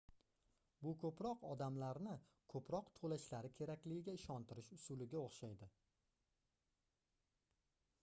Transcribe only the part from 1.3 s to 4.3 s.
odamlarni koʻproq toʻlashlari kerakligiga